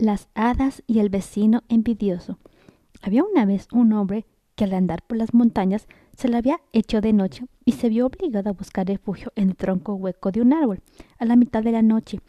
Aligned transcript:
Las 0.00 0.28
hadas 0.36 0.84
y 0.86 1.00
el 1.00 1.08
vecino 1.08 1.64
envidioso. 1.68 2.38
Había 3.02 3.24
una 3.24 3.44
vez 3.46 3.66
un 3.72 3.92
hombre 3.92 4.26
que 4.54 4.62
al 4.62 4.74
andar 4.74 5.02
por 5.02 5.16
las 5.16 5.34
montañas 5.34 5.88
se 6.16 6.28
le 6.28 6.36
había 6.36 6.60
hecho 6.72 7.00
de 7.00 7.12
noche 7.12 7.46
y 7.64 7.72
se 7.72 7.88
vio 7.88 8.06
obligado 8.06 8.48
a 8.48 8.52
buscar 8.52 8.86
refugio 8.86 9.32
en 9.34 9.48
el 9.48 9.56
tronco 9.56 9.94
hueco 9.94 10.30
de 10.30 10.40
un 10.40 10.52
árbol. 10.52 10.82
A 11.18 11.24
la 11.24 11.34
mitad 11.34 11.64
de 11.64 11.72
la 11.72 11.82
noche, 11.82 12.20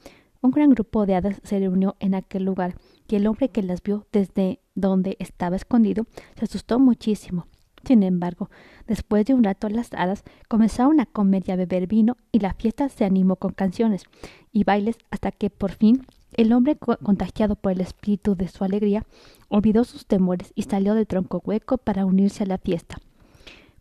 un 0.41 0.49
gran 0.49 0.71
grupo 0.71 1.05
de 1.05 1.13
hadas 1.13 1.39
se 1.43 1.59
reunió 1.59 1.95
en 1.99 2.15
aquel 2.15 2.43
lugar 2.43 2.73
y 3.07 3.17
el 3.17 3.27
hombre 3.27 3.49
que 3.49 3.61
las 3.61 3.83
vio 3.83 4.07
desde 4.11 4.61
donde 4.73 5.15
estaba 5.19 5.55
escondido 5.55 6.07
se 6.39 6.45
asustó 6.45 6.79
muchísimo. 6.79 7.45
Sin 7.83 8.01
embargo, 8.01 8.49
después 8.87 9.27
de 9.27 9.35
un 9.35 9.43
rato 9.43 9.69
las 9.69 9.93
hadas 9.93 10.23
comenzaron 10.47 10.99
a 11.01 11.05
comer 11.05 11.43
y 11.45 11.51
a 11.51 11.55
beber 11.55 11.85
vino 11.85 12.17
y 12.31 12.39
la 12.39 12.55
fiesta 12.55 12.89
se 12.89 13.05
animó 13.05 13.35
con 13.35 13.53
canciones 13.53 14.05
y 14.51 14.63
bailes 14.63 14.97
hasta 15.11 15.31
que 15.31 15.51
por 15.51 15.71
fin 15.71 16.07
el 16.33 16.53
hombre, 16.53 16.75
contagiado 16.75 17.55
por 17.55 17.71
el 17.71 17.81
espíritu 17.81 18.35
de 18.35 18.47
su 18.47 18.63
alegría, 18.63 19.05
olvidó 19.47 19.83
sus 19.83 20.05
temores 20.05 20.51
y 20.55 20.63
salió 20.63 20.93
del 20.93 21.07
tronco 21.07 21.41
hueco 21.43 21.77
para 21.77 22.05
unirse 22.05 22.43
a 22.43 22.47
la 22.47 22.57
fiesta. 22.57 22.97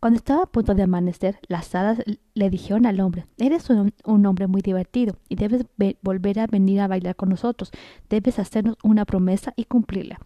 Cuando 0.01 0.17
estaba 0.17 0.45
a 0.45 0.47
punto 0.47 0.75
de 0.75 0.85
amanecer, 0.85 1.41
las 1.49 1.75
hadas 1.75 1.99
le 2.35 2.51
dijeron 2.51 2.87
al 2.87 3.01
hombre 3.01 3.27
Eres 3.37 3.69
un, 3.69 4.27
hombre 4.27 4.47
muy 4.47 4.63
divertido 4.63 5.17
y 5.29 5.35
debes 5.35 5.67
volver 6.03 6.39
a 6.39 6.47
venir 6.47 6.81
a 6.81 6.87
bailar 6.87 7.17
con 7.17 7.31
nosotros. 7.31 7.73
Debes 8.09 8.39
hacernos 8.39 8.77
una 8.85 9.05
promesa 9.05 9.53
y 9.57 9.65
cumplirla. 9.65 10.21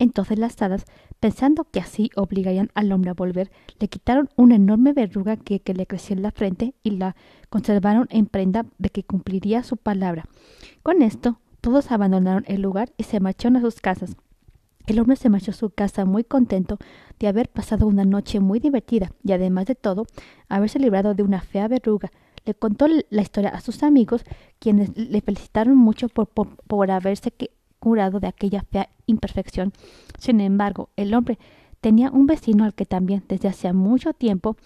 Entonces 0.00 0.40
las 0.40 0.60
hadas, 0.60 0.84
pensando 1.20 1.62
que 1.70 1.78
así 1.78 2.10
obligarían 2.16 2.70
al 2.74 2.90
hombre 2.90 3.10
a 3.10 3.14
volver, 3.14 3.52
le 3.78 3.86
quitaron 3.86 4.28
una 4.34 4.56
enorme 4.56 4.92
verruga 4.92 5.36
que, 5.36 5.60
que 5.60 5.74
le 5.74 5.86
creció 5.86 6.16
en 6.16 6.22
la 6.22 6.32
frente 6.32 6.74
y 6.82 6.90
la 6.90 7.14
conservaron 7.48 8.08
en 8.10 8.26
prenda 8.26 8.66
de 8.78 8.90
que 8.90 9.04
cumpliría 9.04 9.62
su 9.62 9.76
palabra. 9.76 10.26
Con 10.82 11.02
esto, 11.02 11.38
todos 11.64 11.90
abandonaron 11.90 12.44
el 12.46 12.60
lugar 12.60 12.92
y 12.98 13.04
se 13.04 13.20
marcharon 13.20 13.56
a 13.56 13.62
sus 13.62 13.80
casas. 13.80 14.18
El 14.86 15.00
hombre 15.00 15.16
se 15.16 15.30
marchó 15.30 15.50
a 15.50 15.54
su 15.54 15.70
casa 15.70 16.04
muy 16.04 16.22
contento 16.22 16.76
de 17.18 17.26
haber 17.26 17.48
pasado 17.48 17.86
una 17.86 18.04
noche 18.04 18.38
muy 18.38 18.60
divertida 18.60 19.12
y 19.24 19.32
además 19.32 19.64
de 19.64 19.74
todo, 19.74 20.04
haberse 20.50 20.78
librado 20.78 21.14
de 21.14 21.22
una 21.22 21.40
fea 21.40 21.66
verruga. 21.66 22.12
Le 22.44 22.52
contó 22.52 22.86
la 22.86 23.22
historia 23.22 23.48
a 23.48 23.62
sus 23.62 23.82
amigos, 23.82 24.24
quienes 24.58 24.94
le 24.94 25.22
felicitaron 25.22 25.78
mucho 25.78 26.10
por, 26.10 26.28
por, 26.28 26.90
haberse 26.90 27.32
curado 27.78 28.20
de 28.20 28.26
aquella 28.26 28.60
fea 28.70 28.90
imperfección. 29.06 29.72
Sin 30.18 30.42
embargo, 30.42 30.90
el 30.96 31.14
hombre 31.14 31.38
tenía 31.80 32.10
un 32.10 32.26
vecino 32.26 32.64
al 32.64 32.74
que 32.74 32.84
también 32.84 33.24
desde 33.26 33.48
hacía 33.48 33.72
mucho 33.72 34.12
tiempo 34.12 34.58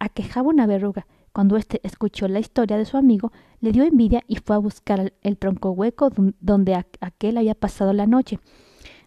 aquejaba 0.00 0.48
una 0.48 0.66
verruga 0.66 1.06
cuando 1.36 1.58
éste 1.58 1.82
escuchó 1.82 2.28
la 2.28 2.38
historia 2.38 2.78
de 2.78 2.86
su 2.86 2.96
amigo, 2.96 3.30
le 3.60 3.72
dio 3.72 3.84
envidia 3.84 4.22
y 4.26 4.36
fue 4.36 4.56
a 4.56 4.60
buscar 4.60 5.12
el 5.22 5.38
tronco 5.38 5.70
hueco 5.70 6.10
donde 6.40 6.74
aquel 7.00 7.38
había 7.38 7.54
pasado 7.54 7.92
la 7.92 8.06
noche. 8.06 8.38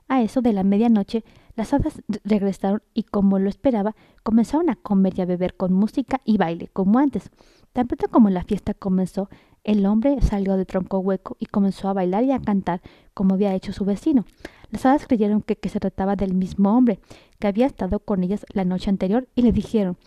A 0.08 0.22
eso 0.24 0.42
de 0.42 0.54
la 0.54 0.64
medianoche, 0.64 1.24
las 1.56 1.74
hadas 1.74 2.02
regresaron 2.24 2.82
y, 2.94 3.04
como 3.04 3.38
lo 3.38 3.50
esperaba, 3.50 3.96
comenzaron 4.24 4.70
a 4.70 4.76
comer 4.76 5.14
y 5.18 5.22
a 5.22 5.26
beber 5.26 5.56
con 5.56 5.74
música 5.74 6.22
y 6.26 6.38
baile, 6.38 6.68
como 6.70 7.00
antes. 7.00 7.30
Tan 7.74 7.88
pronto 7.88 8.08
como 8.10 8.30
la 8.30 8.44
fiesta 8.44 8.74
comenzó, 8.74 9.30
el 9.64 9.86
hombre 9.86 10.20
salió 10.22 10.58
del 10.58 10.66
tronco 10.66 11.00
hueco 11.00 11.36
y 11.38 11.46
comenzó 11.46 11.90
a 11.90 11.94
bailar 11.94 12.24
y 12.24 12.32
a 12.32 12.40
cantar, 12.40 12.82
como 13.14 13.36
había 13.36 13.54
hecho 13.54 13.74
su 13.74 13.86
vecino. 13.86 14.26
Las 14.72 14.86
hadas 14.86 15.06
creyeron 15.06 15.42
que, 15.42 15.58
que 15.58 15.70
se 15.70 15.80
trataba 15.80 16.16
del 16.16 16.34
mismo 16.34 16.76
hombre 16.76 17.00
que 17.40 17.48
había 17.48 17.68
estado 17.68 18.00
con 18.00 18.24
ellas 18.24 18.46
la 18.54 18.66
noche 18.66 18.90
anterior 18.90 19.28
y 19.36 19.42
le 19.44 19.52
dijeron 19.52 19.98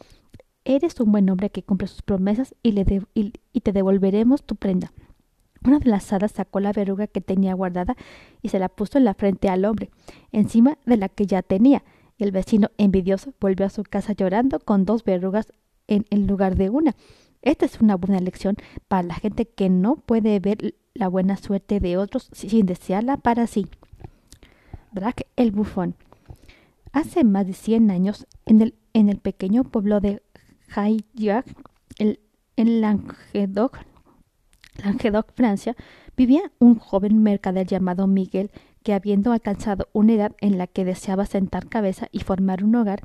Eres 0.65 1.01
un 1.01 1.11
buen 1.11 1.29
hombre 1.29 1.51
que 1.51 1.65
cumple 1.65 1.89
sus 1.89 2.03
promesas 2.03 2.55
y, 2.63 2.73
le 2.73 3.03
y, 3.15 3.61
te 3.61 3.73
devolveremos 3.73 4.45
tu 4.45 4.55
prenda. 4.55 4.93
Una 5.65 5.81
de 5.81 5.91
las 5.91 6.13
hadas 6.13 6.33
sacó 6.33 6.61
la 6.61 6.73
verruga 6.73 7.07
que 7.07 7.21
tenía 7.21 7.55
guardada 7.55 7.97
y 8.43 8.49
se 8.49 8.59
la 8.59 8.69
puso 8.69 8.99
en 8.99 9.05
la 9.05 9.15
frente 9.15 9.49
al 9.49 9.65
hombre, 9.65 9.91
encima 10.31 10.79
de 10.87 10.97
la 10.97 11.09
que 11.09 11.27
ya 11.27 11.43
tenía. 11.43 11.83
El 12.19 12.31
vecino 12.31 12.71
envidioso 12.79 13.33
volvió 13.41 13.67
a 13.67 13.71
su 13.71 13.83
casa 13.83 14.13
llorando 14.13 14.61
con 14.61 14.85
dos 14.85 15.03
verrugas 15.03 15.53
en, 15.89 16.05
lugar 16.27 16.57
de 16.57 16.71
una. 16.71 16.95
Esta 17.43 17.67
es 17.67 17.81
una 17.81 17.97
buena 17.97 18.21
lección 18.21 18.57
para 18.87 19.03
la 19.03 19.15
gente 19.15 19.47
que 19.47 19.69
no 19.69 19.97
puede 19.97 20.39
ver 20.39 20.75
la 20.95 21.09
buena 21.09 21.37
suerte 21.37 21.81
de 21.81 21.97
otros 21.97 22.29
sin 22.33 22.67
desearla 22.67 23.17
para 23.17 23.49
sí. 23.49 23.67
Drake 24.93 25.27
el 25.37 25.51
bufón. 25.51 25.97
Hace 26.93 27.25
más 27.25 27.47
de 27.47 27.55
cien 27.55 27.91
años, 27.91 28.27
en 28.45 28.61
el, 28.61 28.75
en 28.93 29.09
el 29.09 29.19
pequeño 29.19 29.65
pueblo 29.65 30.01
de 30.01 30.23
En 32.57 32.81
Languedoc, 32.81 33.79
Languedoc, 34.83 35.33
Francia, 35.35 35.77
vivía 36.17 36.43
un 36.59 36.79
joven 36.79 37.23
mercader 37.23 37.67
llamado 37.67 38.07
Miguel 38.07 38.51
que, 38.83 38.95
habiendo 38.95 39.33
alcanzado 39.33 39.89
una 39.93 40.15
edad 40.15 40.33
en 40.41 40.59
la 40.59 40.67
que 40.67 40.85
deseaba 40.85 41.27
sentar 41.27 41.69
cabeza 41.69 42.09
y 42.11 42.21
formar 42.21 42.65
un 42.65 42.75
hogar, 42.75 43.03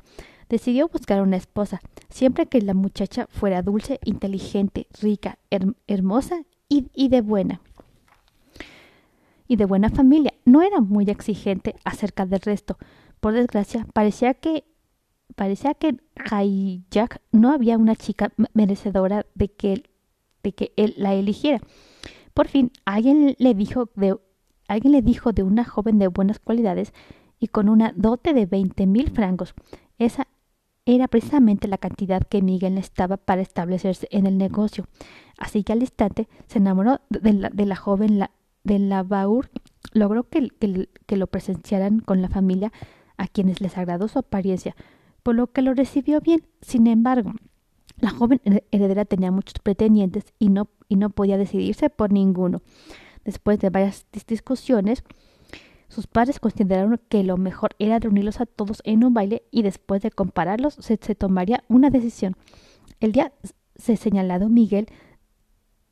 decidió 0.48 0.88
buscar 0.88 1.20
una 1.22 1.36
esposa, 1.36 1.80
siempre 2.08 2.46
que 2.46 2.60
la 2.62 2.74
muchacha 2.74 3.26
fuera 3.30 3.62
dulce, 3.62 4.00
inteligente, 4.04 4.86
rica, 5.00 5.38
hermosa 5.86 6.42
y, 6.68 6.88
y, 6.94 7.08
de 7.08 7.20
buena. 7.20 7.60
Y 9.46 9.56
de 9.56 9.64
buena 9.64 9.90
familia. 9.90 10.34
No 10.44 10.62
era 10.62 10.80
muy 10.80 11.08
exigente 11.08 11.74
acerca 11.84 12.26
del 12.26 12.40
resto. 12.40 12.76
Por 13.20 13.34
desgracia, 13.34 13.86
parecía 13.92 14.34
que 14.34 14.64
parecía 15.38 15.72
que 15.74 15.88
en 15.90 16.84
Jack 16.90 17.22
no 17.30 17.52
había 17.52 17.78
una 17.78 17.94
chica 17.94 18.32
merecedora 18.54 19.24
de 19.36 19.48
que, 19.48 19.72
él, 19.72 19.90
de 20.42 20.52
que 20.52 20.72
él 20.76 20.94
la 20.96 21.14
eligiera. 21.14 21.60
Por 22.34 22.48
fin, 22.48 22.72
alguien 22.84 23.36
le 23.38 23.54
dijo 23.54 23.88
de, 23.94 24.18
alguien 24.66 24.92
le 24.92 25.00
dijo 25.00 25.32
de 25.32 25.44
una 25.44 25.64
joven 25.64 26.00
de 26.00 26.08
buenas 26.08 26.40
cualidades 26.40 26.92
y 27.38 27.46
con 27.46 27.68
una 27.68 27.92
dote 27.94 28.34
de 28.34 28.46
veinte 28.46 28.88
mil 28.88 29.10
francos. 29.12 29.54
Esa 29.96 30.26
era 30.86 31.06
precisamente 31.06 31.68
la 31.68 31.78
cantidad 31.78 32.20
que 32.22 32.42
Miguel 32.42 32.74
necesitaba 32.74 33.16
para 33.16 33.40
establecerse 33.40 34.08
en 34.10 34.26
el 34.26 34.38
negocio. 34.38 34.88
Así 35.38 35.62
que 35.62 35.72
al 35.72 35.82
instante 35.82 36.28
se 36.48 36.58
enamoró 36.58 37.00
de 37.10 37.32
la, 37.32 37.50
de 37.50 37.64
la 37.64 37.76
joven 37.76 38.24
de 38.64 38.78
la 38.80 39.04
Baur, 39.04 39.50
logró 39.92 40.28
que, 40.28 40.48
que, 40.48 40.88
que 41.06 41.16
lo 41.16 41.28
presenciaran 41.28 42.00
con 42.00 42.22
la 42.22 42.28
familia 42.28 42.72
a 43.16 43.28
quienes 43.28 43.60
les 43.60 43.78
agradó 43.78 44.08
su 44.08 44.18
apariencia, 44.18 44.74
por 45.22 45.34
lo 45.34 45.48
que 45.48 45.62
lo 45.62 45.74
recibió 45.74 46.20
bien. 46.20 46.46
Sin 46.60 46.86
embargo, 46.86 47.32
la 48.00 48.10
joven 48.10 48.40
heredera 48.70 49.04
tenía 49.04 49.30
muchos 49.30 49.54
pretendientes 49.62 50.24
y 50.38 50.48
no, 50.48 50.68
y 50.88 50.96
no 50.96 51.10
podía 51.10 51.36
decidirse 51.36 51.90
por 51.90 52.12
ninguno. 52.12 52.62
Después 53.24 53.58
de 53.58 53.70
varias 53.70 54.06
discusiones, 54.26 55.04
sus 55.88 56.06
padres 56.06 56.38
consideraron 56.38 57.00
que 57.08 57.24
lo 57.24 57.36
mejor 57.36 57.74
era 57.78 57.98
reunirlos 57.98 58.40
a 58.40 58.46
todos 58.46 58.82
en 58.84 59.04
un 59.04 59.14
baile 59.14 59.42
y 59.50 59.62
después 59.62 60.02
de 60.02 60.10
compararlos 60.10 60.74
se, 60.74 60.96
tomaría 60.96 61.64
una 61.68 61.90
decisión. 61.90 62.36
El 63.00 63.12
día 63.12 63.32
se 63.74 63.96
señalado 63.96 64.48
Miguel 64.48 64.86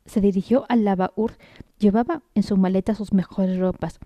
se 0.05 0.21
dirigió 0.21 0.65
al 0.69 0.85
lavaur. 0.85 1.37
Llevaba 1.79 2.23
en 2.33 2.43
su 2.43 2.57
maleta 2.57 2.95
sus 2.95 3.11
mejores 3.11 3.59
ropas 3.59 3.99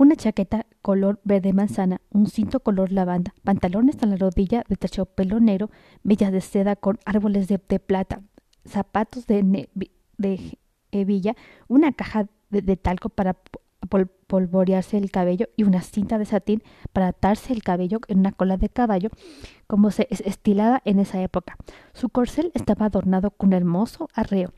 una 0.00 0.16
chaqueta 0.16 0.64
color 0.80 1.20
verde 1.24 1.52
manzana, 1.52 2.00
un 2.08 2.26
cinto 2.26 2.60
color 2.60 2.90
lavanda, 2.90 3.34
pantalones 3.44 4.02
a 4.02 4.06
la 4.06 4.16
rodilla 4.16 4.64
de 4.66 4.76
terciopelo 4.76 5.40
negro, 5.40 5.70
bellas 6.02 6.32
de 6.32 6.40
seda 6.40 6.74
con 6.74 6.98
árboles 7.04 7.48
de, 7.48 7.58
plata, 7.58 8.22
zapatos 8.66 9.26
de, 9.26 9.68
hebilla, 10.90 11.36
una 11.68 11.92
caja 11.92 12.28
de, 12.48 12.76
talco 12.78 13.10
para 13.10 13.36
polvorearse 14.26 14.96
el 14.96 15.10
cabello 15.10 15.50
y 15.54 15.64
una 15.64 15.82
cinta 15.82 16.16
de 16.16 16.24
satín 16.24 16.62
para 16.94 17.08
atarse 17.08 17.52
el 17.52 17.62
cabello 17.62 17.98
en 18.08 18.20
una 18.20 18.32
cola 18.32 18.56
de 18.56 18.70
caballo, 18.70 19.10
como 19.66 19.90
se 19.90 20.08
estilada 20.08 20.80
en 20.86 20.98
esa 20.98 21.20
época. 21.20 21.58
Su 21.92 22.08
corcel 22.08 22.52
estaba 22.54 22.86
adornado 22.86 23.32
con 23.32 23.48
un 23.48 23.52
hermoso 23.52 24.08
arreo. 24.14 24.54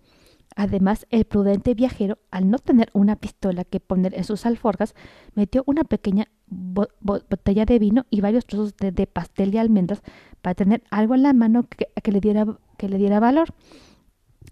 Además, 0.56 1.06
el 1.10 1.24
prudente 1.24 1.74
viajero, 1.74 2.18
al 2.30 2.50
no 2.50 2.58
tener 2.58 2.90
una 2.92 3.16
pistola 3.16 3.64
que 3.64 3.80
poner 3.80 4.14
en 4.14 4.24
sus 4.24 4.46
alforjas, 4.46 4.94
metió 5.34 5.62
una 5.66 5.84
pequeña 5.84 6.28
botella 6.46 7.64
de 7.64 7.78
vino 7.78 8.06
y 8.10 8.20
varios 8.20 8.44
trozos 8.44 8.76
de, 8.76 9.06
pastel 9.06 9.50
de 9.50 9.58
almendras 9.58 10.02
para 10.42 10.54
tener 10.54 10.82
algo 10.90 11.14
en 11.14 11.22
la 11.22 11.32
mano 11.32 11.66
que, 12.02 12.12
le 12.12 12.20
diera, 12.20 12.46
que 12.76 12.88
le 12.88 12.98
diera 12.98 13.20
valor. 13.20 13.54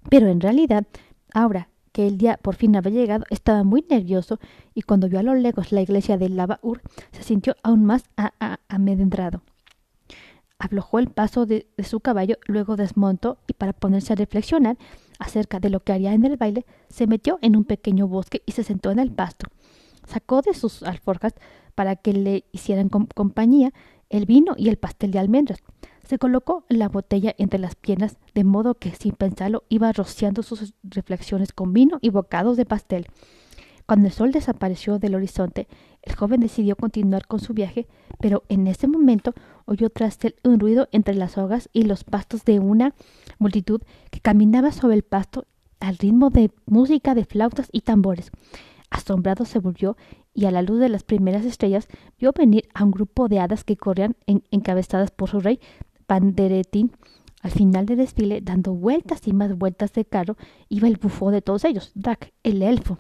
Pero 0.08 0.28
en 0.28 0.40
realidad, 0.40 0.86
ahora 1.34 1.68
que 1.92 2.06
el 2.06 2.18
día 2.18 2.38
por 2.40 2.54
fin 2.54 2.76
había 2.76 2.92
llegado, 2.92 3.24
estaba 3.30 3.64
muy 3.64 3.84
nervioso 3.88 4.38
y 4.74 4.82
cuando 4.82 5.08
vio 5.08 5.18
a 5.18 5.22
lo 5.22 5.34
lejos 5.34 5.72
la 5.72 5.82
iglesia 5.82 6.16
de 6.16 6.28
Lavaur, 6.28 6.80
se 7.12 7.22
sintió 7.22 7.56
aún 7.62 7.84
más 7.84 8.04
amedrentado. 8.68 9.42
Aflojó 10.58 10.98
el 10.98 11.08
paso 11.08 11.46
de 11.46 11.66
su 11.82 12.00
caballo, 12.00 12.36
luego 12.46 12.76
desmontó 12.76 13.38
y 13.46 13.54
para 13.54 13.72
ponerse 13.72 14.12
a 14.12 14.16
reflexionar, 14.16 14.76
acerca 15.20 15.60
de 15.60 15.70
lo 15.70 15.80
que 15.80 15.92
haría 15.92 16.12
en 16.12 16.24
el 16.24 16.36
baile, 16.36 16.66
se 16.88 17.06
metió 17.06 17.38
en 17.42 17.54
un 17.54 17.64
pequeño 17.64 18.08
bosque 18.08 18.42
y 18.46 18.52
se 18.52 18.64
sentó 18.64 18.90
en 18.90 18.98
el 18.98 19.12
pasto. 19.12 19.46
Sacó 20.08 20.42
de 20.42 20.54
sus 20.54 20.82
alforjas 20.82 21.34
para 21.76 21.94
que 21.94 22.12
le 22.12 22.44
hicieran 22.50 22.88
compañía 22.88 23.72
el 24.08 24.26
vino 24.26 24.54
y 24.56 24.68
el 24.68 24.76
pastel 24.76 25.12
de 25.12 25.20
almendras. 25.20 25.62
Se 26.06 26.18
colocó 26.18 26.64
la 26.68 26.88
botella 26.88 27.34
entre 27.38 27.60
las 27.60 27.76
piernas, 27.76 28.16
de 28.34 28.42
modo 28.42 28.74
que 28.74 28.90
sin 28.96 29.12
pensarlo 29.12 29.62
iba 29.68 29.92
rociando 29.92 30.42
sus 30.42 30.74
reflexiones 30.82 31.52
con 31.52 31.72
vino 31.72 31.98
y 32.00 32.10
bocados 32.10 32.56
de 32.56 32.66
pastel. 32.66 33.06
Cuando 33.90 34.06
el 34.06 34.12
sol 34.12 34.30
desapareció 34.30 35.00
del 35.00 35.16
horizonte, 35.16 35.66
el 36.02 36.14
joven 36.14 36.38
decidió 36.38 36.76
continuar 36.76 37.26
con 37.26 37.40
su 37.40 37.54
viaje, 37.54 37.88
pero 38.20 38.44
en 38.48 38.68
ese 38.68 38.86
momento 38.86 39.34
oyó 39.64 39.90
tras 39.90 40.24
él 40.24 40.36
un 40.44 40.60
ruido 40.60 40.88
entre 40.92 41.16
las 41.16 41.36
hogas 41.36 41.68
y 41.72 41.82
los 41.82 42.04
pastos 42.04 42.44
de 42.44 42.60
una 42.60 42.94
multitud 43.40 43.80
que 44.12 44.20
caminaba 44.20 44.70
sobre 44.70 44.94
el 44.94 45.02
pasto 45.02 45.44
al 45.80 45.98
ritmo 45.98 46.30
de 46.30 46.52
música 46.66 47.16
de 47.16 47.24
flautas 47.24 47.68
y 47.72 47.80
tambores. 47.80 48.30
Asombrado 48.90 49.44
se 49.44 49.58
volvió 49.58 49.96
y 50.34 50.44
a 50.44 50.52
la 50.52 50.62
luz 50.62 50.78
de 50.78 50.88
las 50.88 51.02
primeras 51.02 51.44
estrellas 51.44 51.88
vio 52.16 52.30
venir 52.30 52.68
a 52.74 52.84
un 52.84 52.92
grupo 52.92 53.26
de 53.26 53.40
hadas 53.40 53.64
que 53.64 53.76
corrían 53.76 54.14
encabezadas 54.52 55.10
por 55.10 55.30
su 55.30 55.40
rey 55.40 55.58
Panderetín. 56.06 56.92
Al 57.42 57.50
final 57.50 57.86
del 57.86 57.96
desfile, 57.96 58.40
dando 58.40 58.72
vueltas 58.72 59.26
y 59.26 59.32
más 59.32 59.58
vueltas 59.58 59.92
de 59.94 60.04
carro, 60.04 60.36
iba 60.68 60.86
el 60.86 60.96
bufón 60.96 61.32
de 61.32 61.42
todos 61.42 61.64
ellos, 61.64 61.90
Drac, 61.96 62.32
el 62.44 62.62
elfo. 62.62 62.96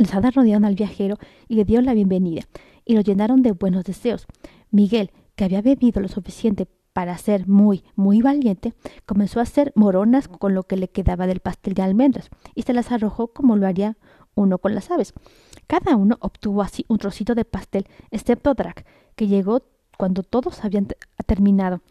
Las 0.00 0.14
hadas 0.14 0.34
rodearon 0.34 0.64
al 0.64 0.76
viajero 0.76 1.18
y 1.46 1.56
le 1.56 1.66
dieron 1.66 1.84
la 1.84 1.92
bienvenida, 1.92 2.44
y 2.86 2.94
lo 2.94 3.02
llenaron 3.02 3.42
de 3.42 3.52
buenos 3.52 3.84
deseos. 3.84 4.26
Miguel, 4.70 5.10
que 5.36 5.44
había 5.44 5.60
bebido 5.60 6.00
lo 6.00 6.08
suficiente 6.08 6.66
para 6.94 7.18
ser 7.18 7.46
muy, 7.46 7.84
muy 7.96 8.22
valiente, 8.22 8.72
comenzó 9.04 9.40
a 9.40 9.42
hacer 9.42 9.72
moronas 9.74 10.26
con 10.26 10.54
lo 10.54 10.62
que 10.62 10.78
le 10.78 10.88
quedaba 10.88 11.26
del 11.26 11.40
pastel 11.40 11.74
de 11.74 11.82
almendras, 11.82 12.30
y 12.54 12.62
se 12.62 12.72
las 12.72 12.90
arrojó 12.90 13.34
como 13.34 13.56
lo 13.56 13.66
haría 13.66 13.98
uno 14.34 14.56
con 14.56 14.74
las 14.74 14.90
aves. 14.90 15.12
Cada 15.66 15.96
uno 15.96 16.16
obtuvo 16.20 16.62
así 16.62 16.86
un 16.88 16.96
trocito 16.96 17.34
de 17.34 17.44
pastel, 17.44 17.86
excepto 18.10 18.54
Drac, 18.54 18.86
que 19.16 19.26
llegó 19.26 19.64
cuando 19.98 20.22
todos 20.22 20.64
habían 20.64 20.88
terminado. 21.26 21.82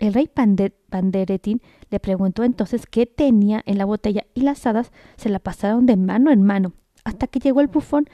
El 0.00 0.14
rey 0.14 0.26
Panderetín 0.26 1.62
le 1.90 2.00
preguntó 2.00 2.42
entonces 2.42 2.86
qué 2.86 3.06
tenía 3.06 3.62
en 3.66 3.78
la 3.78 3.84
botella 3.84 4.26
y 4.34 4.40
las 4.40 4.66
hadas 4.66 4.90
se 5.16 5.28
la 5.28 5.38
pasaron 5.38 5.86
de 5.86 5.96
mano 5.96 6.32
en 6.32 6.42
mano 6.42 6.72
hasta 7.04 7.26
que 7.26 7.40
llegó 7.40 7.60
el 7.60 7.68
bufón, 7.68 8.08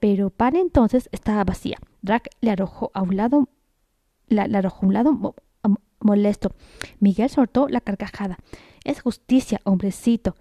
pero 0.00 0.30
para 0.30 0.58
entonces 0.58 1.08
estaba 1.12 1.44
vacía. 1.44 1.78
Drac 2.02 2.28
le 2.40 2.50
arrojó 2.50 2.90
a 2.94 3.02
un 3.02 3.16
lado, 3.16 3.48
la, 4.28 4.44
arrojó 4.44 4.84
a 4.84 4.88
un 4.88 4.94
lado 4.94 5.34
molesto. 6.00 6.52
Miguel 6.98 7.30
soltó 7.30 7.68
la 7.68 7.80
carcajada. 7.80 8.38
Es 8.84 9.02
justicia, 9.02 9.60
hombrecito, 9.64 10.34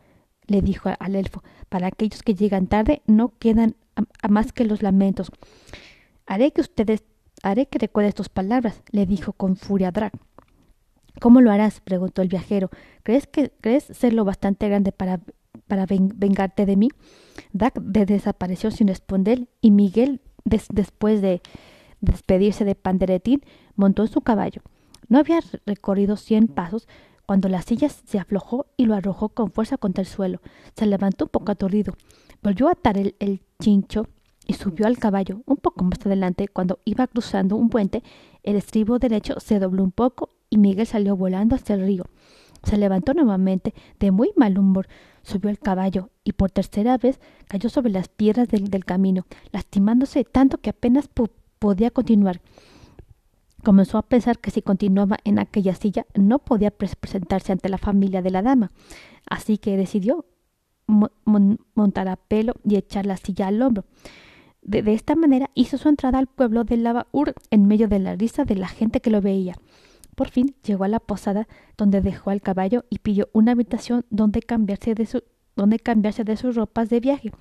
le 0.47 0.61
dijo 0.61 0.89
al 0.99 1.15
elfo. 1.15 1.43
Para 1.67 1.87
aquellos 1.87 2.23
que 2.23 2.35
llegan 2.35 2.67
tarde 2.67 3.01
no 3.05 3.33
quedan 3.37 3.75
a, 3.95 4.27
más 4.27 4.53
que 4.53 4.65
los 4.65 4.81
lamentos. 4.81 5.31
Haré 6.25 6.51
que 6.51 6.61
ustedes, 6.61 7.03
haré 7.43 7.67
que 7.67 7.79
recuerde 7.79 8.13
tus 8.13 8.29
palabras, 8.29 8.81
le 8.91 9.05
dijo 9.05 9.33
con 9.33 9.55
furia 9.55 9.91
Drac. 9.91 10.13
¿Cómo 11.19 11.41
lo 11.41 11.51
harás? 11.51 11.81
preguntó 11.81 12.21
el 12.21 12.29
viajero. 12.29 12.69
¿Crees 13.03 13.27
que 13.27 13.51
crees 13.61 13.83
serlo 13.83 14.23
bastante 14.23 14.69
grande 14.69 14.91
para, 14.93 15.19
para 15.69 15.85
vengarte 15.87 16.65
de 16.65 16.75
mí? 16.75 16.89
Drac 17.53 17.79
desapareció 17.79 18.71
sin 18.71 18.89
responder 18.89 19.47
y 19.61 19.71
Miguel, 19.71 20.19
después 20.43 21.21
de 21.21 21.41
despedirse 22.01 22.65
de 22.65 22.75
Panderetín, 22.75 23.41
montó 23.75 24.01
en 24.01 24.09
su 24.09 24.21
caballo. 24.21 24.61
No 25.07 25.19
había 25.19 25.39
recorrido 25.65 26.17
cien 26.17 26.47
pasos 26.47 26.87
cuando 27.25 27.47
la 27.47 27.61
silla 27.61 27.89
se 27.89 28.19
aflojó 28.19 28.65
y 28.75 28.85
lo 28.85 28.95
arrojó 28.95 29.29
con 29.29 29.51
fuerza 29.51 29.77
contra 29.77 30.01
el 30.01 30.07
suelo. 30.07 30.41
Se 30.75 30.85
levantó 30.85 31.25
un 31.25 31.29
poco 31.29 31.51
aturdido. 31.51 31.93
Volvió 32.41 32.67
a 32.67 32.71
atar 32.71 32.97
el, 32.97 33.15
el 33.19 33.41
chincho 33.61 34.07
y 34.47 34.53
subió 34.53 34.87
al 34.87 34.97
caballo. 34.97 35.41
Un 35.45 35.57
poco 35.57 35.83
más 35.83 36.03
adelante, 36.05 36.47
cuando 36.47 36.79
iba 36.85 37.05
cruzando 37.05 37.55
un 37.55 37.69
puente, 37.69 38.03
el 38.43 38.55
estribo 38.55 38.97
derecho 38.97 39.39
se 39.39 39.59
dobló 39.59 39.83
un 39.83 39.91
poco 39.91 40.29
y 40.49 40.57
Miguel 40.57 40.87
salió 40.87 41.15
volando 41.15 41.55
hacia 41.55 41.75
el 41.75 41.85
río. 41.85 42.05
Se 42.63 42.77
levantó 42.77 43.13
nuevamente 43.13 43.73
de 43.99 44.11
muy 44.11 44.31
mal 44.35 44.57
humor, 44.57 44.87
subió 45.23 45.49
al 45.49 45.59
caballo 45.59 46.09
y 46.23 46.33
por 46.33 46.51
tercera 46.51 46.97
vez 46.97 47.19
cayó 47.47 47.69
sobre 47.69 47.91
las 47.91 48.07
piedras 48.07 48.47
del, 48.47 48.85
camino, 48.85 49.25
lastimándose 49.51 50.23
tanto 50.23 50.59
que 50.59 50.71
apenas 50.71 51.09
podía 51.59 51.91
continuar. 51.91 52.41
Comenzó 53.63 53.97
a 53.97 54.03
pensar 54.03 54.39
que 54.39 54.51
si 54.51 54.61
continuaba 54.61 55.17
en 55.25 55.39
aquella 55.39 55.75
silla 55.75 56.05
no 56.15 56.39
podía 56.39 56.71
presentarse 56.71 57.51
ante 57.51 57.69
la 57.69 57.77
familia 57.77 58.21
de 58.21 58.31
la 58.31 58.41
dama, 58.41 58.71
así 59.29 59.57
que 59.57 59.75
decidió 59.75 60.25
montar 61.75 62.07
a 62.07 62.15
pelo 62.15 62.53
y 62.63 62.75
echar 62.75 63.05
la 63.05 63.17
silla 63.17 63.47
al 63.47 63.61
hombro. 63.61 63.85
De, 64.61 64.79
esta 64.93 65.15
manera 65.15 65.49
hizo 65.55 65.77
su 65.77 65.89
entrada 65.89 66.19
al 66.19 66.27
pueblo 66.27 66.63
de 66.63 66.77
Lavaur 66.77 67.33
en 67.49 67.67
medio 67.67 67.87
de 67.87 67.99
la 67.99 68.15
risa 68.15 68.45
de 68.45 68.55
la 68.55 68.67
gente 68.67 69.01
que 69.01 69.09
lo 69.09 69.21
veía. 69.21 69.55
Por 70.19 70.31
fin 70.31 70.53
llegó 70.65 70.83
a 70.83 70.89
la 70.89 70.99
posada 70.99 71.47
donde 71.77 72.01
dejó 72.01 72.29
al 72.29 72.41
caballo 72.41 72.83
y 72.89 72.99
pidió 72.99 73.29
una 73.31 73.53
habitación 73.53 74.05
donde 74.09 74.41
cambiarse 74.41 74.93
de, 74.93 75.05
su, 75.05 75.23
donde 75.55 75.79
cambiarse 75.79 76.25
de 76.25 76.35
sus 76.35 76.57
ropas 76.57 76.89
de 76.89 76.99
viaje. 76.99 77.31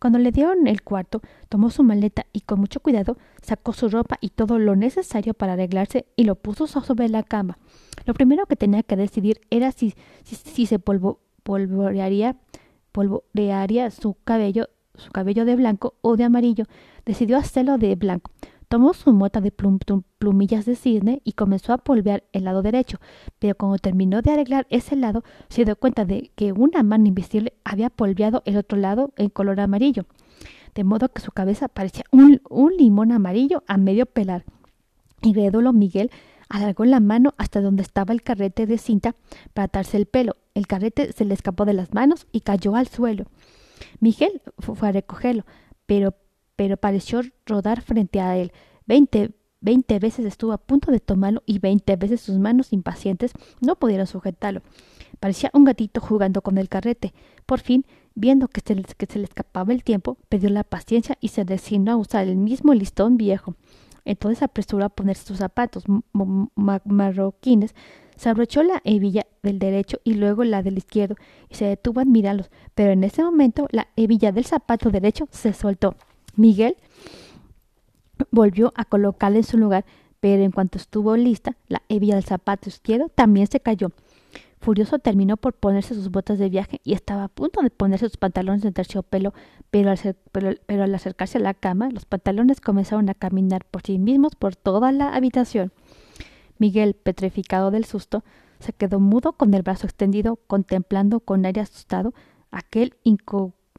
Cuando 0.00 0.18
le 0.18 0.32
dieron 0.32 0.66
el 0.66 0.82
cuarto, 0.82 1.22
tomó 1.48 1.70
su 1.70 1.84
maleta 1.84 2.26
y 2.32 2.40
con 2.40 2.58
mucho 2.58 2.80
cuidado 2.80 3.18
sacó 3.40 3.72
su 3.72 3.88
ropa 3.88 4.18
y 4.20 4.30
todo 4.30 4.58
lo 4.58 4.74
necesario 4.74 5.32
para 5.32 5.52
arreglarse 5.52 6.06
y 6.16 6.24
lo 6.24 6.34
puso 6.34 6.66
sobre 6.66 7.08
la 7.08 7.22
cama. 7.22 7.56
Lo 8.04 8.14
primero 8.14 8.46
que 8.46 8.56
tenía 8.56 8.82
que 8.82 8.96
decidir 8.96 9.40
era 9.50 9.70
si, 9.70 9.94
si, 10.24 10.66
se 10.66 10.80
polvo, 10.80 11.20
polvorearía, 11.44 12.34
polvorearía 12.90 13.92
su 13.92 14.16
cabello, 14.24 14.70
su 14.96 15.12
cabello 15.12 15.44
de 15.44 15.54
blanco 15.54 15.94
o 16.00 16.16
de 16.16 16.24
amarillo. 16.24 16.64
Decidió 17.06 17.36
hacerlo 17.36 17.78
de 17.78 17.94
blanco. 17.94 18.32
Tomó 18.68 18.92
su 18.92 19.14
mota 19.14 19.40
de 19.40 19.50
plumillas 19.50 20.66
de 20.66 20.76
cisne 20.76 21.22
y 21.24 21.32
comenzó 21.32 21.72
a 21.72 21.78
polvear 21.78 22.24
el 22.32 22.44
lado 22.44 22.60
derecho, 22.60 22.98
pero 23.38 23.54
cuando 23.54 23.78
terminó 23.78 24.20
de 24.20 24.30
arreglar 24.30 24.66
ese 24.68 24.94
lado, 24.94 25.24
se 25.48 25.64
dio 25.64 25.74
cuenta 25.74 26.04
de 26.04 26.30
que 26.34 26.52
una 26.52 26.82
mano 26.82 27.06
invisible 27.06 27.54
había 27.64 27.88
polveado 27.88 28.42
el 28.44 28.58
otro 28.58 28.76
lado 28.76 29.14
en 29.16 29.30
color 29.30 29.58
amarillo, 29.60 30.04
de 30.74 30.84
modo 30.84 31.08
que 31.08 31.22
su 31.22 31.32
cabeza 31.32 31.68
parecía 31.68 32.04
un, 32.10 32.40
limón 32.76 33.10
amarillo 33.10 33.64
a 33.66 33.78
medio 33.78 34.04
pelar. 34.04 34.44
Incrédulo 35.22 35.72
Miguel 35.72 36.10
alargó 36.50 36.84
la 36.84 37.00
mano 37.00 37.32
hasta 37.38 37.62
donde 37.62 37.82
estaba 37.82 38.12
el 38.12 38.22
carrete 38.22 38.66
de 38.66 38.76
cinta 38.76 39.14
para 39.54 39.64
atarse 39.64 39.96
el 39.96 40.04
pelo. 40.04 40.34
El 40.54 40.66
carrete 40.66 41.12
se 41.12 41.24
le 41.24 41.32
escapó 41.32 41.64
de 41.64 41.72
las 41.72 41.94
manos 41.94 42.26
y 42.32 42.40
cayó 42.40 42.76
al 42.76 42.86
suelo. 42.86 43.24
Miguel 43.98 44.42
fue 44.58 44.88
a 44.88 44.92
recogerlo, 44.92 45.44
pero 45.86 46.14
pero 46.58 46.76
pareció 46.76 47.20
rodar 47.46 47.82
frente 47.82 48.18
a 48.18 48.36
él. 48.36 48.50
Veinte, 48.84 49.30
veinte 49.60 50.00
veces 50.00 50.26
estuvo 50.26 50.50
a 50.52 50.58
punto 50.58 50.90
de 50.90 50.98
tomarlo 50.98 51.44
y 51.46 51.60
veinte 51.60 51.94
veces 51.94 52.20
sus 52.20 52.40
manos 52.40 52.72
impacientes 52.72 53.30
no 53.60 53.76
pudieron 53.76 54.08
sujetarlo. 54.08 54.62
Parecía 55.20 55.52
un 55.54 55.62
gatito 55.62 56.00
jugando 56.00 56.42
con 56.42 56.58
el 56.58 56.68
carrete. 56.68 57.14
Por 57.46 57.60
fin, 57.60 57.86
viendo 58.16 58.48
que 58.48 58.60
se, 58.60 58.74
le, 58.74 58.82
escapaba 59.24 59.72
el 59.72 59.84
tiempo, 59.84 60.18
perdió 60.28 60.50
la 60.50 60.64
paciencia 60.64 61.16
y 61.20 61.28
se 61.28 61.44
designó 61.44 61.92
a 61.92 61.96
usar 61.96 62.26
el 62.26 62.36
mismo 62.36 62.74
listón 62.74 63.16
viejo. 63.16 63.54
Entonces 64.04 64.42
apresuró 64.42 64.84
a 64.84 64.88
ponerse 64.88 65.26
sus 65.26 65.38
zapatos 65.38 65.84
marroquines, 66.12 67.72
se 68.16 68.30
abrochó 68.30 68.64
la 68.64 68.80
hebilla 68.82 69.28
del 69.44 69.60
derecho 69.60 70.00
y 70.02 70.14
luego 70.14 70.42
la 70.42 70.64
del 70.64 70.78
izquierdo 70.78 71.14
y 71.48 71.54
se 71.54 71.66
detuvo 71.66 72.00
a 72.00 72.02
admirarlos, 72.02 72.50
pero 72.74 72.90
en 72.90 73.04
ese 73.04 73.22
momento 73.22 73.68
la 73.70 73.86
hebilla 73.94 74.32
del 74.32 74.44
zapato 74.44 74.90
derecho 74.90 75.28
se 75.30 75.52
soltó. 75.52 75.94
Miguel 76.38 76.76
volvió 78.30 78.72
a 78.76 78.84
colocarla 78.84 79.38
en 79.38 79.44
su 79.44 79.58
lugar, 79.58 79.84
pero 80.20 80.42
en 80.42 80.52
cuanto 80.52 80.78
estuvo 80.78 81.16
lista, 81.16 81.56
la 81.66 81.82
hebilla 81.88 82.14
del 82.14 82.24
zapato 82.24 82.68
izquierdo 82.68 83.08
también 83.08 83.48
se 83.48 83.60
cayó. 83.60 83.90
Furioso 84.60 84.98
terminó 84.98 85.36
por 85.36 85.52
ponerse 85.52 85.94
sus 85.94 86.10
botas 86.10 86.38
de 86.38 86.48
viaje 86.48 86.80
y 86.84 86.94
estaba 86.94 87.24
a 87.24 87.28
punto 87.28 87.60
de 87.60 87.70
ponerse 87.70 88.08
sus 88.08 88.16
pantalones 88.16 88.62
de 88.62 88.72
terciopelo, 88.72 89.34
pero 89.70 89.90
al, 89.90 89.98
pero 90.66 90.82
al 90.82 90.94
acercarse 90.94 91.38
a 91.38 91.40
la 91.40 91.54
cama, 91.54 91.90
los 91.90 92.06
pantalones 92.06 92.60
comenzaron 92.60 93.08
a 93.08 93.14
caminar 93.14 93.64
por 93.64 93.82
sí 93.82 93.98
mismos 93.98 94.34
por 94.34 94.56
toda 94.56 94.90
la 94.90 95.14
habitación. 95.14 95.72
Miguel, 96.58 96.94
petrificado 96.94 97.70
del 97.70 97.84
susto, 97.84 98.24
se 98.60 98.72
quedó 98.72 98.98
mudo 98.98 99.32
con 99.32 99.54
el 99.54 99.62
brazo 99.62 99.86
extendido, 99.86 100.40
contemplando 100.46 101.20
con 101.20 101.44
aire 101.46 101.60
asustado 101.60 102.14
aquel 102.50 102.96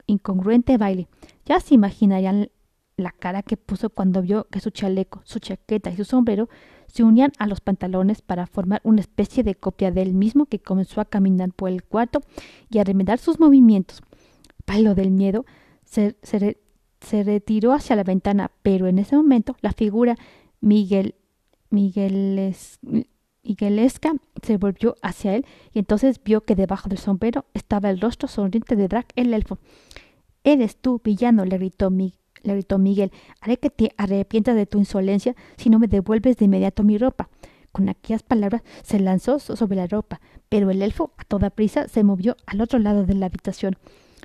incongruente 0.05 0.77
baile. 0.77 1.07
Ya 1.49 1.59
se 1.59 1.73
imaginarían 1.73 2.51
la 2.95 3.11
cara 3.11 3.41
que 3.41 3.57
puso 3.57 3.89
cuando 3.89 4.21
vio 4.21 4.47
que 4.51 4.59
su 4.59 4.69
chaleco, 4.69 5.21
su 5.23 5.39
chaqueta 5.39 5.89
y 5.89 5.97
su 5.97 6.05
sombrero 6.05 6.47
se 6.85 7.03
unían 7.03 7.31
a 7.39 7.47
los 7.47 7.59
pantalones 7.59 8.21
para 8.21 8.45
formar 8.45 8.81
una 8.83 9.01
especie 9.01 9.43
de 9.43 9.55
copia 9.55 9.91
de 9.91 10.03
él 10.03 10.13
mismo 10.13 10.45
que 10.45 10.59
comenzó 10.59 11.01
a 11.01 11.05
caminar 11.05 11.51
por 11.53 11.71
el 11.71 11.83
cuarto 11.83 12.21
y 12.69 12.77
a 12.77 12.83
remedar 12.83 13.17
sus 13.17 13.39
movimientos. 13.39 14.03
Palo 14.65 14.93
del 14.93 15.09
miedo, 15.09 15.45
se, 15.85 16.15
retiró 17.23 17.73
hacia 17.73 17.95
la 17.95 18.03
ventana, 18.03 18.51
pero 18.61 18.85
en 18.85 18.99
ese 18.99 19.15
momento 19.15 19.55
la 19.61 19.71
figura 19.71 20.17
Miguel, 20.61 21.15
Migueles, 21.71 22.79
Miguelesca 23.41 24.13
se 24.43 24.57
volvió 24.57 24.97
hacia 25.01 25.33
él 25.33 25.47
y 25.73 25.79
entonces 25.79 26.21
vio 26.23 26.41
que 26.41 26.55
debajo 26.55 26.89
del 26.89 26.99
sombrero 26.99 27.45
estaba 27.55 27.89
el 27.89 27.99
rostro 27.99 28.27
sonriente 28.27 28.75
de 28.75 28.87
Drac 28.87 29.11
el 29.15 29.33
elfo. 29.33 29.57
Eres 30.51 30.77
tú, 30.77 30.99
villano, 31.03 31.45
le 31.45 31.57
gritó, 31.57 31.89
le 31.91 32.11
gritó 32.53 32.77
Miguel. 32.79 33.11
Haré 33.39 33.57
que 33.57 33.69
te 33.69 33.91
arrepientas 33.97 34.55
de 34.55 34.65
tu 34.65 34.79
insolencia 34.79 35.35
si 35.57 35.69
no 35.69 35.77
me 35.77 35.87
devuelves 35.87 36.37
de 36.37 36.45
inmediato 36.45 36.83
mi 36.83 36.97
ropa. 36.97 37.29
Con 37.71 37.87
aquellas 37.87 38.23
palabras 38.23 38.63
se 38.81 38.99
lanzó 38.99 39.37
sobre 39.37 39.75
la 39.75 39.85
ropa, 39.85 40.21
pero 40.49 40.71
el 40.71 40.81
elfo 40.81 41.13
a 41.17 41.23
toda 41.23 41.51
prisa 41.51 41.87
se 41.87 42.03
movió 42.03 42.35
al 42.47 42.61
otro 42.61 42.79
lado 42.79 43.05
de 43.05 43.13
la 43.13 43.27
habitación. 43.27 43.77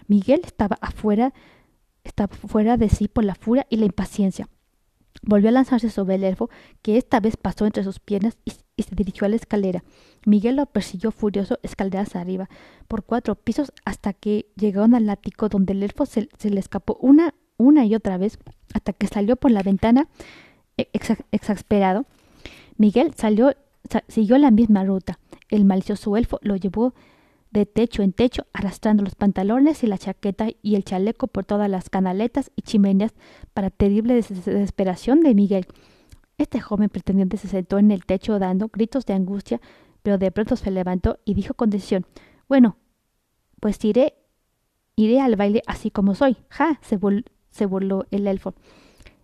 Miguel 0.08 0.40
estaba 0.44 0.78
afuera 0.80 1.34
estaba 2.04 2.34
fuera 2.34 2.76
de 2.76 2.88
sí 2.88 3.08
por 3.08 3.24
la 3.24 3.34
furia 3.34 3.66
y 3.68 3.76
la 3.76 3.86
impaciencia. 3.86 4.48
Volvió 5.22 5.48
a 5.48 5.52
lanzarse 5.52 5.90
sobre 5.90 6.16
el 6.16 6.24
elfo, 6.24 6.50
que 6.82 6.96
esta 6.96 7.18
vez 7.20 7.36
pasó 7.36 7.66
entre 7.66 7.84
sus 7.84 7.98
piernas 7.98 8.36
y, 8.44 8.52
se 8.82 8.94
dirigió 8.94 9.26
a 9.26 9.28
la 9.28 9.36
escalera. 9.36 9.84
Miguel 10.26 10.56
lo 10.56 10.66
persiguió 10.66 11.10
furioso 11.10 11.58
escaleras 11.62 12.16
arriba, 12.16 12.48
por 12.88 13.04
cuatro 13.04 13.34
pisos, 13.34 13.72
hasta 13.84 14.12
que 14.12 14.46
llegaron 14.56 14.94
al 14.94 15.08
ático 15.08 15.48
donde 15.48 15.72
el 15.72 15.82
elfo 15.82 16.06
se, 16.06 16.28
le 16.42 16.60
escapó 16.60 16.96
una, 17.00 17.34
una 17.56 17.84
y 17.84 17.94
otra 17.94 18.18
vez, 18.18 18.38
hasta 18.72 18.92
que 18.92 19.06
salió 19.06 19.36
por 19.36 19.50
la 19.50 19.62
ventana 19.62 20.08
e, 20.76 20.88
exasperado. 21.30 22.06
Miguel 22.76 23.14
salió, 23.16 23.54
siguió 24.08 24.38
la 24.38 24.50
misma 24.50 24.84
ruta. 24.84 25.18
El 25.48 25.64
malicioso 25.64 26.16
elfo 26.16 26.38
lo 26.42 26.56
llevó 26.56 26.94
de 27.54 27.66
techo 27.66 28.02
en 28.02 28.12
techo, 28.12 28.46
arrastrando 28.52 29.04
los 29.04 29.14
pantalones 29.14 29.84
y 29.84 29.86
la 29.86 29.96
chaqueta 29.96 30.48
y 30.60 30.74
el 30.74 30.84
chaleco 30.84 31.28
por 31.28 31.44
todas 31.44 31.70
las 31.70 31.88
canaletas 31.88 32.50
y 32.56 32.62
chimeneas 32.62 33.14
para 33.54 33.70
terrible 33.70 34.14
desesperación 34.14 35.20
de 35.20 35.34
Miguel. 35.34 35.66
Este 36.38 36.60
joven 36.60 36.88
pretendiente 36.88 37.36
se 37.36 37.48
sentó 37.48 37.78
en 37.78 37.90
el 37.90 38.04
techo 38.04 38.38
dando 38.38 38.68
gritos 38.68 39.06
de 39.06 39.14
angustia, 39.14 39.60
pero 40.02 40.18
de 40.18 40.30
pronto 40.30 40.56
se 40.56 40.70
levantó 40.70 41.18
y 41.24 41.34
dijo 41.34 41.54
con 41.54 41.70
decisión 41.70 42.06
Bueno, 42.48 42.76
pues 43.60 43.82
iré, 43.84 44.14
iré 44.96 45.20
al 45.20 45.36
baile 45.36 45.62
así 45.66 45.90
como 45.90 46.14
soy. 46.14 46.36
Ja. 46.48 46.78
se, 46.82 46.98
se 47.50 47.66
burló 47.66 48.06
el 48.10 48.26
elfo. 48.26 48.54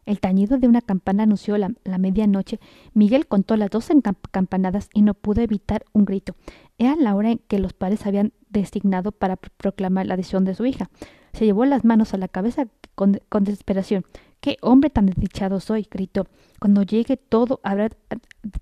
El 0.07 0.19
tañido 0.19 0.59
de 0.59 0.67
una 0.67 0.81
campana 0.81 1.25
anunció 1.25 1.57
la, 1.57 1.71
medianoche. 1.99 2.59
Miguel 2.95 3.27
contó 3.27 3.57
las 3.57 3.71
dos 3.71 3.89
campanadas 4.31 4.89
y 4.95 5.03
no 5.03 5.15
pudo 5.15 5.41
evitar 5.43 5.85
un 5.93 6.05
grito. 6.05 6.35
Era 6.79 6.97
la 6.97 7.15
hora 7.15 7.31
en 7.31 7.39
que 7.39 7.59
los 7.59 7.75
padres 7.75 8.07
habían 8.07 8.33
designado 8.49 9.13
para 9.13 9.37
proclamar 9.37 10.07
la 10.07 10.17
decisión 10.17 10.45
de 10.45 10.55
su 10.55 10.67
hija. 10.67 10.91
Se 11.33 11.45
llevó 11.45 11.65
las 11.65 11.85
manos 11.85 12.15
a 12.15 12.19
la 12.19 12.29
cabeza 12.29 12.67
con, 12.95 13.19
desesperación. 13.41 14.05
¡Qué 14.41 14.57
hombre 14.63 14.91
tan 14.91 15.07
desdichado 15.07 15.61
soy! 15.61 15.87
gritó. 15.91 16.27
Cuando 16.59 16.83
llegue 16.83 17.17
todo 17.17 17.61
habrá 17.63 17.91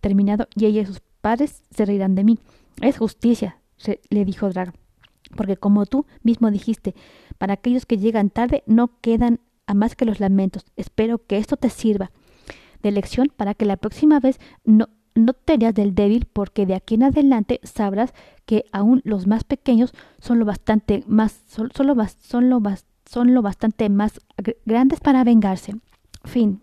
terminado 0.00 0.48
y 0.54 0.66
ella 0.66 0.82
y 0.82 0.86
sus 0.86 1.00
padres 1.20 1.62
se 1.70 1.84
reirán 1.84 2.14
de 2.14 2.24
mí. 2.24 2.38
Es 2.80 2.98
justicia, 2.98 3.58
le 4.10 4.24
dijo 4.24 4.48
Drago. 4.50 4.72
Porque 5.36 5.56
como 5.56 5.86
tú 5.86 6.06
mismo 6.22 6.50
dijiste, 6.50 6.94
para 7.38 7.54
aquellos 7.54 7.86
que 7.86 7.98
llegan 7.98 8.30
tarde 8.30 8.62
no 8.66 8.98
quedan 9.00 9.40
a 9.66 9.74
más 9.74 9.94
que 9.94 10.04
los 10.04 10.20
lamentos. 10.20 10.64
Espero 10.76 11.18
que 11.18 11.38
esto 11.38 11.56
te 11.56 11.70
sirva 11.70 12.10
de 12.82 12.92
lección 12.92 13.28
para 13.36 13.54
que 13.54 13.64
la 13.64 13.76
próxima 13.76 14.20
vez 14.20 14.38
no, 14.64 14.88
no 15.18 15.32
te 15.32 15.58
del 15.58 15.94
débil, 15.94 16.26
porque 16.32 16.66
de 16.66 16.74
aquí 16.74 16.94
en 16.94 17.04
adelante 17.04 17.60
sabrás 17.62 18.12
que 18.46 18.64
aún 18.72 19.00
los 19.04 19.26
más 19.26 19.44
pequeños 19.44 19.92
son 20.18 20.38
lo 20.38 20.44
bastante 20.44 21.04
más, 21.06 21.42
son, 21.46 21.70
son 21.74 21.86
lo, 21.86 21.96
son 23.04 23.34
lo 23.34 23.42
bastante 23.42 23.88
más 23.88 24.20
grandes 24.64 25.00
para 25.00 25.24
vengarse. 25.24 25.74
Fin. 26.24 26.60